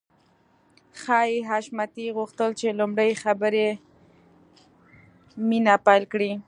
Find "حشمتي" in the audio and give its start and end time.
1.49-2.05